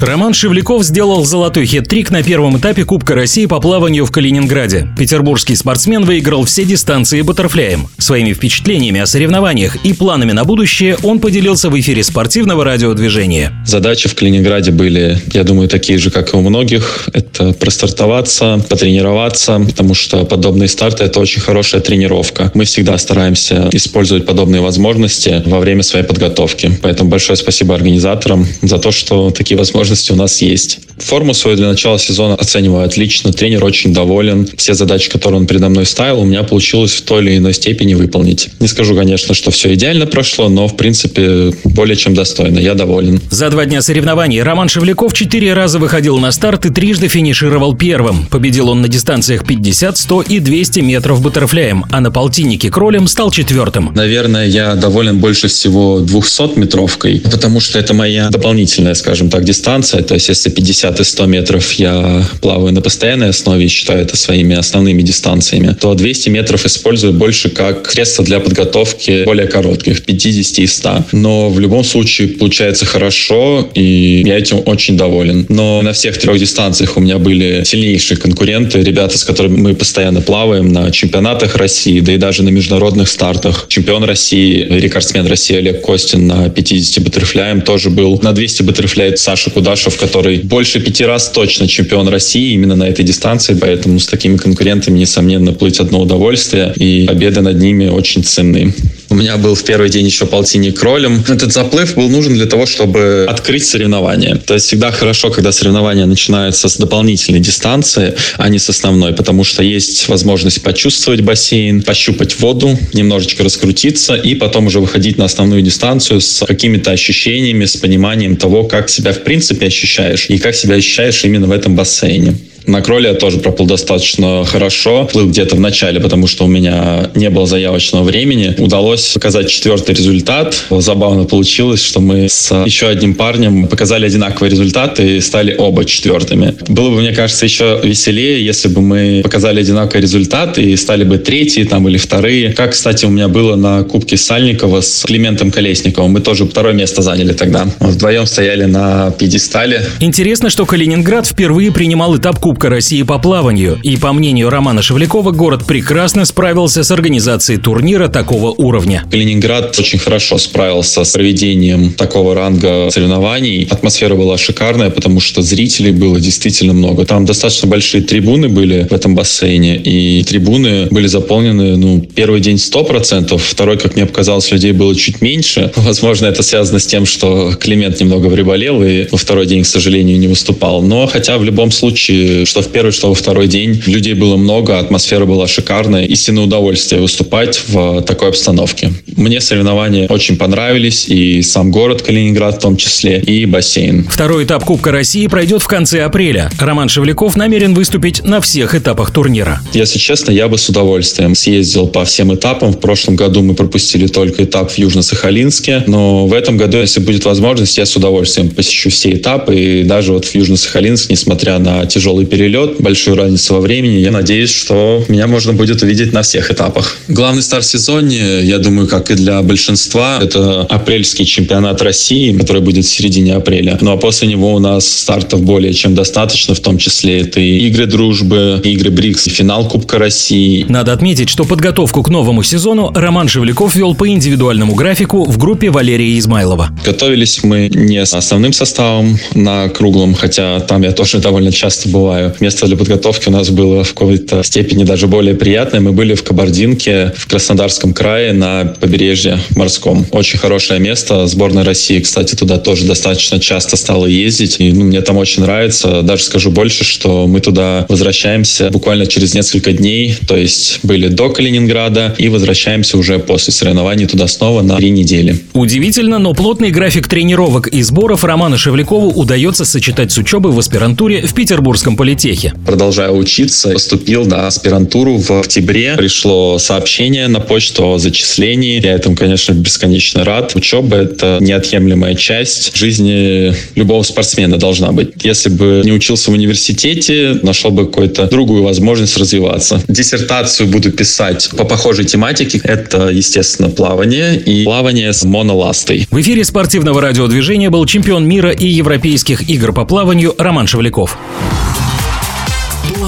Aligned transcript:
Роман 0.00 0.32
Шевляков 0.32 0.84
сделал 0.84 1.24
золотой 1.24 1.66
хет-трик 1.66 2.12
на 2.12 2.22
первом 2.22 2.56
этапе 2.56 2.84
Кубка 2.84 3.16
России 3.16 3.46
по 3.46 3.58
плаванию 3.58 4.06
в 4.06 4.12
Калининграде. 4.12 4.88
Петербургский 4.96 5.56
спортсмен 5.56 6.04
выиграл 6.04 6.44
все 6.44 6.64
дистанции 6.64 7.20
баттерфляем. 7.22 7.88
Своими 7.98 8.32
впечатлениями 8.32 9.00
о 9.00 9.06
соревнованиях 9.06 9.76
и 9.84 9.92
планами 9.92 10.30
на 10.30 10.44
будущее 10.44 10.96
он 11.02 11.18
поделился 11.18 11.68
в 11.68 11.78
эфире 11.80 12.04
спортивного 12.04 12.64
радиодвижения. 12.64 13.52
Задачи 13.66 14.08
в 14.08 14.14
Калининграде 14.14 14.70
были, 14.70 15.20
я 15.32 15.42
думаю, 15.42 15.68
такие 15.68 15.98
же, 15.98 16.12
как 16.12 16.32
и 16.32 16.36
у 16.36 16.42
многих. 16.42 17.08
Это 17.12 17.52
простартоваться, 17.52 18.64
потренироваться, 18.68 19.58
потому 19.58 19.94
что 19.94 20.24
подобные 20.24 20.68
старты– 20.68 21.04
это 21.04 21.18
очень 21.18 21.40
хорошая 21.40 21.80
тренировка. 21.80 22.52
Мы 22.54 22.66
всегда 22.66 22.96
стараемся 22.98 23.68
использовать 23.72 24.26
подобные 24.26 24.60
возможности 24.60 25.42
во 25.44 25.58
время 25.58 25.82
своей 25.82 26.04
подготовки. 26.04 26.78
Поэтому 26.82 27.10
большое 27.10 27.36
спасибо 27.36 27.74
организаторам 27.74 28.46
за 28.62 28.78
то, 28.78 28.92
что 28.92 29.30
такие 29.30 29.58
возможности 29.58 29.87
возможности 29.88 30.12
у 30.12 30.16
нас 30.16 30.42
есть. 30.42 30.80
Форму 30.98 31.34
свою 31.34 31.56
для 31.56 31.68
начала 31.68 31.98
сезона 31.98 32.34
оцениваю 32.34 32.84
отлично. 32.84 33.32
Тренер 33.32 33.64
очень 33.64 33.94
доволен. 33.94 34.48
Все 34.56 34.74
задачи, 34.74 35.10
которые 35.10 35.40
он 35.40 35.46
передо 35.46 35.68
мной 35.68 35.86
ставил, 35.86 36.20
у 36.20 36.24
меня 36.24 36.42
получилось 36.42 36.92
в 36.92 37.02
той 37.02 37.22
или 37.24 37.36
иной 37.36 37.54
степени 37.54 37.94
выполнить. 37.94 38.50
Не 38.60 38.68
скажу, 38.68 38.96
конечно, 38.96 39.34
что 39.34 39.50
все 39.50 39.74
идеально 39.74 40.06
прошло, 40.06 40.48
но, 40.48 40.66
в 40.66 40.76
принципе, 40.76 41.52
более 41.64 41.96
чем 41.96 42.14
достойно. 42.14 42.58
Я 42.58 42.74
доволен. 42.74 43.20
За 43.30 43.48
два 43.50 43.64
дня 43.64 43.80
соревнований 43.80 44.42
Роман 44.42 44.68
Шевляков 44.68 45.12
четыре 45.12 45.54
раза 45.54 45.78
выходил 45.78 46.18
на 46.18 46.32
старт 46.32 46.66
и 46.66 46.70
трижды 46.70 47.08
финишировал 47.08 47.76
первым. 47.76 48.26
Победил 48.26 48.68
он 48.68 48.82
на 48.82 48.88
дистанциях 48.88 49.46
50, 49.46 49.96
100 49.96 50.22
и 50.22 50.40
200 50.40 50.80
метров 50.80 51.22
бутерфляем, 51.22 51.84
а 51.90 52.00
на 52.00 52.10
полтиннике 52.10 52.70
кролем 52.70 53.06
стал 53.06 53.30
четвертым. 53.30 53.92
Наверное, 53.94 54.46
я 54.46 54.74
доволен 54.74 55.18
больше 55.18 55.48
всего 55.48 56.00
200-метровкой, 56.00 57.20
потому 57.30 57.60
что 57.60 57.78
это 57.78 57.94
моя 57.94 58.30
дополнительная, 58.30 58.94
скажем 58.94 59.30
так, 59.30 59.44
дистанция 59.44 59.77
дистанция, 59.78 60.02
то 60.02 60.14
есть 60.14 60.28
если 60.28 60.50
50 60.50 61.00
и 61.00 61.04
100 61.04 61.26
метров 61.26 61.72
я 61.74 62.24
плаваю 62.40 62.72
на 62.72 62.80
постоянной 62.80 63.30
основе 63.30 63.64
и 63.64 63.68
считаю 63.68 64.00
это 64.00 64.16
своими 64.16 64.56
основными 64.56 65.02
дистанциями, 65.02 65.76
то 65.80 65.94
200 65.94 66.30
метров 66.30 66.66
использую 66.66 67.12
больше 67.12 67.50
как 67.50 67.90
средство 67.90 68.24
для 68.24 68.40
подготовки 68.40 69.24
более 69.24 69.46
коротких, 69.46 70.02
50 70.02 70.58
и 70.58 70.66
100. 70.66 71.04
Но 71.12 71.50
в 71.50 71.60
любом 71.60 71.84
случае 71.84 72.28
получается 72.28 72.86
хорошо, 72.86 73.68
и 73.74 74.22
я 74.26 74.38
этим 74.38 74.62
очень 74.66 74.96
доволен. 74.96 75.46
Но 75.48 75.82
на 75.82 75.92
всех 75.92 76.18
трех 76.18 76.38
дистанциях 76.38 76.96
у 76.96 77.00
меня 77.00 77.18
были 77.18 77.62
сильнейшие 77.64 78.18
конкуренты, 78.18 78.82
ребята, 78.82 79.16
с 79.18 79.24
которыми 79.24 79.56
мы 79.58 79.74
постоянно 79.74 80.20
плаваем 80.20 80.72
на 80.72 80.90
чемпионатах 80.90 81.56
России, 81.56 82.00
да 82.00 82.12
и 82.12 82.16
даже 82.16 82.42
на 82.42 82.50
международных 82.50 83.08
стартах. 83.08 83.66
Чемпион 83.68 84.04
России, 84.04 84.66
рекордсмен 84.68 85.26
России 85.26 85.56
Олег 85.56 85.82
Костин 85.82 86.26
на 86.26 86.48
50 86.48 87.04
баттерфляем 87.04 87.60
тоже 87.60 87.90
был. 87.90 88.18
На 88.22 88.32
200 88.32 88.62
баттерфляй 88.62 89.16
Саша 89.16 89.50
Куда 89.50 89.67
Кудашев, 89.68 89.98
который 89.98 90.38
больше 90.38 90.80
пяти 90.80 91.04
раз 91.04 91.30
точно 91.30 91.68
чемпион 91.68 92.08
России 92.08 92.54
именно 92.54 92.74
на 92.74 92.84
этой 92.84 93.04
дистанции, 93.04 93.54
поэтому 93.54 94.00
с 94.00 94.06
такими 94.06 94.38
конкурентами, 94.38 94.98
несомненно, 94.98 95.52
плыть 95.52 95.78
одно 95.78 96.00
удовольствие, 96.00 96.72
и 96.76 97.06
победы 97.06 97.42
над 97.42 97.58
ними 97.58 97.88
очень 97.88 98.24
ценные. 98.24 98.72
У 99.10 99.14
меня 99.14 99.38
был 99.38 99.54
в 99.54 99.64
первый 99.64 99.88
день 99.88 100.04
еще 100.04 100.26
полтинник 100.26 100.78
кролем. 100.78 101.24
Этот 101.26 101.52
заплыв 101.52 101.94
был 101.94 102.10
нужен 102.10 102.34
для 102.34 102.44
того, 102.44 102.66
чтобы 102.66 103.26
открыть 103.28 103.64
соревнования. 103.64 104.36
То 104.36 104.54
есть 104.54 104.66
всегда 104.66 104.92
хорошо, 104.92 105.30
когда 105.30 105.50
соревнования 105.50 106.04
начинаются 106.04 106.68
с 106.68 106.76
дополнительной 106.76 107.40
дистанции, 107.40 108.14
а 108.36 108.48
не 108.50 108.58
с 108.58 108.68
основной, 108.68 109.14
потому 109.14 109.44
что 109.44 109.62
есть 109.62 110.08
возможность 110.08 110.62
почувствовать 110.62 111.22
бассейн, 111.22 111.82
пощупать 111.82 112.38
воду, 112.38 112.78
немножечко 112.92 113.44
раскрутиться 113.44 114.14
и 114.14 114.34
потом 114.34 114.66
уже 114.66 114.80
выходить 114.80 115.16
на 115.16 115.24
основную 115.24 115.62
дистанцию 115.62 116.20
с 116.20 116.44
какими-то 116.44 116.90
ощущениями, 116.90 117.64
с 117.64 117.76
пониманием 117.76 118.36
того, 118.36 118.64
как 118.64 118.90
себя 118.90 119.12
в 119.12 119.22
принципе 119.22 119.66
ощущаешь 119.66 120.26
и 120.28 120.38
как 120.38 120.54
себя 120.54 120.74
ощущаешь 120.74 121.24
именно 121.24 121.46
в 121.46 121.52
этом 121.52 121.74
бассейне. 121.74 122.36
На 122.68 122.82
кроле 122.82 123.08
я 123.08 123.14
тоже 123.14 123.38
проплыл 123.38 123.66
достаточно 123.66 124.44
хорошо. 124.44 125.08
Плыл 125.10 125.28
где-то 125.28 125.56
в 125.56 125.60
начале, 125.60 126.00
потому 126.00 126.26
что 126.26 126.44
у 126.44 126.48
меня 126.48 127.10
не 127.14 127.30
было 127.30 127.46
заявочного 127.46 128.04
времени. 128.04 128.54
Удалось 128.58 129.14
показать 129.14 129.48
четвертый 129.48 129.94
результат. 129.94 130.66
Забавно 130.68 131.24
получилось, 131.24 131.82
что 131.82 132.00
мы 132.00 132.28
с 132.28 132.54
еще 132.66 132.88
одним 132.88 133.14
парнем 133.14 133.68
показали 133.68 134.04
одинаковый 134.04 134.50
результат 134.50 135.00
и 135.00 135.18
стали 135.20 135.54
оба 135.56 135.86
четвертыми. 135.86 136.56
Было 136.68 136.90
бы, 136.90 137.00
мне 137.00 137.12
кажется, 137.12 137.46
еще 137.46 137.80
веселее, 137.82 138.44
если 138.44 138.68
бы 138.68 138.82
мы 138.82 139.22
показали 139.24 139.60
одинаковый 139.60 140.02
результат 140.02 140.58
и 140.58 140.76
стали 140.76 141.04
бы 141.04 141.16
третьи 141.16 141.64
там 141.64 141.88
или 141.88 141.96
вторые. 141.96 142.52
Как, 142.52 142.72
кстати, 142.72 143.06
у 143.06 143.08
меня 143.08 143.28
было 143.28 143.56
на 143.56 143.82
Кубке 143.82 144.18
Сальникова 144.18 144.82
с 144.82 145.04
Климентом 145.06 145.50
Колесниковым. 145.50 146.12
Мы 146.12 146.20
тоже 146.20 146.44
второе 146.44 146.74
место 146.74 147.00
заняли 147.00 147.32
тогда. 147.32 147.66
Вдвоем 147.80 148.26
стояли 148.26 148.66
на 148.66 149.10
пьедестале. 149.12 149.86
Интересно, 150.00 150.50
что 150.50 150.66
Калининград 150.66 151.26
впервые 151.26 151.72
принимал 151.72 152.14
этап 152.14 152.38
Кубка 152.38 152.57
Кубка 152.58 152.70
России 152.70 153.04
по 153.04 153.20
плаванию, 153.20 153.78
и 153.84 153.96
по 153.96 154.12
мнению 154.12 154.50
Романа 154.50 154.82
Шевлякова, 154.82 155.30
город 155.30 155.64
прекрасно 155.64 156.24
справился 156.24 156.82
с 156.82 156.90
организацией 156.90 157.60
турнира 157.60 158.08
такого 158.08 158.50
уровня. 158.50 159.04
Калининград 159.12 159.78
очень 159.78 160.00
хорошо 160.00 160.38
справился 160.38 161.04
с 161.04 161.12
проведением 161.12 161.92
такого 161.92 162.34
ранга 162.34 162.90
соревнований. 162.90 163.68
Атмосфера 163.70 164.16
была 164.16 164.36
шикарная, 164.38 164.90
потому 164.90 165.20
что 165.20 165.40
зрителей 165.40 165.92
было 165.92 166.18
действительно 166.18 166.72
много. 166.72 167.06
Там 167.06 167.26
достаточно 167.26 167.68
большие 167.68 168.02
трибуны 168.02 168.48
были 168.48 168.88
в 168.90 168.92
этом 168.92 169.14
бассейне, 169.14 169.76
и 169.76 170.24
трибуны 170.24 170.86
были 170.90 171.06
заполнены, 171.06 171.76
ну, 171.76 172.00
первый 172.00 172.40
день 172.40 172.56
100%, 172.56 173.38
второй, 173.38 173.78
как 173.78 173.94
мне 173.94 174.04
показалось, 174.04 174.50
людей 174.50 174.72
было 174.72 174.96
чуть 174.96 175.20
меньше. 175.20 175.70
Возможно, 175.76 176.26
это 176.26 176.42
связано 176.42 176.80
с 176.80 176.86
тем, 176.86 177.06
что 177.06 177.52
Климент 177.52 178.00
немного 178.00 178.28
приболел 178.28 178.82
и 178.82 179.06
во 179.12 179.16
второй 179.16 179.46
день, 179.46 179.62
к 179.62 179.66
сожалению, 179.68 180.18
не 180.18 180.26
выступал. 180.26 180.82
Но 180.82 181.06
хотя 181.06 181.38
в 181.38 181.44
любом 181.44 181.70
случае 181.70 182.47
что 182.48 182.62
в 182.62 182.68
первый, 182.68 182.90
что 182.90 183.08
во 183.08 183.14
второй 183.14 183.46
день. 183.46 183.80
Людей 183.86 184.14
было 184.14 184.36
много, 184.36 184.78
атмосфера 184.78 185.26
была 185.26 185.46
шикарная. 185.46 186.04
Истинное 186.04 186.44
удовольствие 186.44 187.00
выступать 187.00 187.62
в 187.68 188.02
такой 188.02 188.30
обстановке. 188.30 188.92
Мне 189.16 189.40
соревнования 189.40 190.06
очень 190.08 190.36
понравились, 190.36 191.08
и 191.08 191.42
сам 191.42 191.70
город 191.70 192.02
Калининград 192.02 192.56
в 192.56 192.60
том 192.60 192.76
числе, 192.76 193.20
и 193.20 193.44
бассейн. 193.44 194.08
Второй 194.08 194.44
этап 194.44 194.64
Кубка 194.64 194.90
России 194.90 195.26
пройдет 195.26 195.62
в 195.62 195.66
конце 195.66 196.02
апреля. 196.04 196.50
Роман 196.58 196.88
Шевляков 196.88 197.36
намерен 197.36 197.74
выступить 197.74 198.24
на 198.24 198.40
всех 198.40 198.74
этапах 198.74 199.10
турнира. 199.10 199.60
Если 199.72 199.98
честно, 199.98 200.30
я 200.30 200.48
бы 200.48 200.56
с 200.56 200.68
удовольствием 200.68 201.34
съездил 201.34 201.88
по 201.88 202.04
всем 202.04 202.34
этапам. 202.34 202.72
В 202.72 202.80
прошлом 202.80 203.16
году 203.16 203.42
мы 203.42 203.54
пропустили 203.54 204.06
только 204.06 204.44
этап 204.44 204.70
в 204.70 204.78
Южно-Сахалинске, 204.78 205.84
но 205.86 206.26
в 206.26 206.32
этом 206.32 206.56
году, 206.56 206.78
если 206.78 207.00
будет 207.00 207.24
возможность, 207.24 207.76
я 207.76 207.84
с 207.84 207.94
удовольствием 207.96 208.50
посещу 208.50 208.90
все 208.90 209.12
этапы, 209.12 209.54
и 209.54 209.82
даже 209.82 210.12
вот 210.12 210.24
в 210.24 210.34
Южно-Сахалинск, 210.34 211.06
несмотря 211.10 211.58
на 211.58 211.84
тяжелый 211.86 212.24
перелет, 212.28 212.80
большую 212.80 213.16
разницу 213.16 213.54
во 213.54 213.60
времени. 213.60 213.96
Я 213.98 214.10
надеюсь, 214.10 214.50
что 214.50 215.04
меня 215.08 215.26
можно 215.26 215.52
будет 215.52 215.82
увидеть 215.82 216.12
на 216.12 216.22
всех 216.22 216.50
этапах. 216.50 216.96
Главный 217.08 217.42
старт 217.42 217.64
в 217.64 217.68
сезоне, 217.68 218.42
я 218.42 218.58
думаю, 218.58 218.86
как 218.88 219.10
и 219.10 219.14
для 219.14 219.42
большинства, 219.42 220.18
это 220.22 220.62
апрельский 220.62 221.24
чемпионат 221.24 221.82
России, 221.82 222.36
который 222.36 222.62
будет 222.62 222.84
в 222.84 222.88
середине 222.88 223.34
апреля. 223.34 223.78
Ну 223.80 223.92
а 223.92 223.96
после 223.96 224.28
него 224.28 224.54
у 224.54 224.58
нас 224.58 224.86
стартов 224.86 225.42
более 225.42 225.72
чем 225.72 225.94
достаточно, 225.94 226.54
в 226.54 226.60
том 226.60 226.78
числе 226.78 227.20
это 227.20 227.40
и 227.40 227.66
игры 227.68 227.86
дружбы, 227.86 228.60
игры 228.64 228.90
БРИКС, 228.90 229.26
и 229.28 229.30
финал 229.30 229.68
Кубка 229.68 229.98
России. 229.98 230.66
Надо 230.68 230.92
отметить, 230.92 231.28
что 231.28 231.44
подготовку 231.44 232.02
к 232.02 232.08
новому 232.08 232.42
сезону 232.42 232.92
Роман 232.94 233.28
Шевляков 233.28 233.74
вел 233.74 233.94
по 233.94 234.08
индивидуальному 234.08 234.74
графику 234.74 235.24
в 235.24 235.38
группе 235.38 235.70
Валерия 235.70 236.18
Измайлова. 236.18 236.70
Готовились 236.84 237.42
мы 237.42 237.68
не 237.68 238.04
с 238.04 238.14
основным 238.14 238.52
составом 238.52 239.18
на 239.34 239.68
круглом, 239.68 240.14
хотя 240.14 240.60
там 240.60 240.82
я 240.82 240.92
тоже 240.92 241.18
довольно 241.18 241.52
часто 241.52 241.88
бываю 241.88 242.17
место 242.40 242.66
для 242.66 242.76
подготовки 242.76 243.28
у 243.28 243.32
нас 243.32 243.50
было 243.50 243.84
в 243.84 243.94
какой-то 243.94 244.42
степени 244.42 244.84
даже 244.84 245.06
более 245.06 245.34
приятное. 245.34 245.80
Мы 245.80 245.92
были 245.92 246.14
в 246.14 246.22
Кабардинке, 246.22 247.12
в 247.16 247.26
Краснодарском 247.26 247.92
крае, 247.92 248.32
на 248.32 248.64
побережье 248.80 249.38
морском. 249.54 250.06
Очень 250.10 250.38
хорошее 250.38 250.80
место. 250.80 251.26
Сборная 251.26 251.64
России, 251.64 252.00
кстати, 252.00 252.34
туда 252.34 252.58
тоже 252.58 252.84
достаточно 252.84 253.38
часто 253.38 253.76
стала 253.76 254.06
ездить. 254.06 254.56
И 254.58 254.72
ну, 254.72 254.84
мне 254.84 255.00
там 255.00 255.16
очень 255.16 255.42
нравится. 255.42 256.02
Даже 256.02 256.24
скажу 256.24 256.50
больше, 256.50 256.84
что 256.84 257.26
мы 257.26 257.40
туда 257.40 257.86
возвращаемся 257.88 258.70
буквально 258.70 259.06
через 259.06 259.34
несколько 259.34 259.72
дней. 259.72 260.16
То 260.26 260.36
есть 260.36 260.80
были 260.82 261.08
до 261.08 261.30
Калининграда 261.30 262.14
и 262.18 262.28
возвращаемся 262.28 262.98
уже 262.98 263.18
после 263.18 263.52
соревнований 263.52 264.06
туда 264.06 264.26
снова 264.26 264.62
на 264.62 264.76
три 264.76 264.90
недели. 264.90 265.38
Удивительно, 265.52 266.18
но 266.18 266.34
плотный 266.34 266.70
график 266.70 267.08
тренировок 267.08 267.68
и 267.68 267.82
сборов 267.82 268.24
Романа 268.24 268.58
Шевлякову 268.58 269.10
удается 269.10 269.64
сочетать 269.64 270.12
с 270.12 270.18
учебой 270.18 270.52
в 270.52 270.58
аспирантуре 270.58 271.22
в 271.22 271.34
Петербургском 271.34 271.96
полигоне 271.96 272.07
политехе. 272.08 272.54
Продолжая 272.64 273.10
учиться, 273.10 273.68
поступил 273.68 274.24
на 274.24 274.46
аспирантуру 274.46 275.18
в 275.18 275.30
октябре. 275.30 275.94
Пришло 275.94 276.58
сообщение 276.58 277.28
на 277.28 277.38
почту 277.38 277.86
о 277.86 277.98
зачислении. 277.98 278.80
Я 278.82 278.94
этому, 278.94 279.14
конечно, 279.14 279.52
бесконечно 279.52 280.24
рад. 280.24 280.56
Учеба— 280.56 280.96
это 281.02 281.36
неотъемлемая 281.40 282.14
часть 282.14 282.74
жизни 282.74 283.52
любого 283.74 284.02
спортсмена 284.02 284.56
должна 284.56 284.92
быть. 284.92 285.22
Если 285.22 285.50
бы 285.50 285.82
не 285.84 285.92
учился 285.92 286.30
в 286.30 286.34
университете, 286.34 287.38
нашел 287.42 287.70
бы 287.70 287.84
какую-то 287.84 288.26
другую 288.26 288.62
возможность 288.62 289.18
развиваться. 289.18 289.82
Диссертацию 289.86 290.66
буду 290.66 290.90
писать 290.90 291.50
по 291.58 291.64
похожей 291.64 292.06
тематике. 292.06 292.58
Это, 292.64 293.08
естественно, 293.08 293.68
плавание 293.68 294.40
и 294.40 294.64
плавание 294.64 295.12
с 295.12 295.24
моноластой. 295.24 296.06
В 296.10 296.18
эфире 296.22 296.44
спортивного 296.44 297.02
радиодвижения 297.02 297.68
был 297.68 297.84
чемпион 297.84 298.26
мира 298.26 298.50
и 298.50 298.66
европейских 298.66 299.50
игр 299.50 299.74
по 299.74 299.84
плаванию 299.84 300.34
Роман 300.38 300.66
Шевляков. 300.66 301.18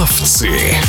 Пловцы. 0.00 0.80